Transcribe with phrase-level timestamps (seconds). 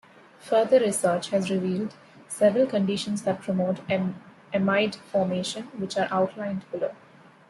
[0.39, 1.93] Further research has revealed
[2.27, 3.87] several conditions that promote
[4.51, 6.95] amide formation, which are outlined below.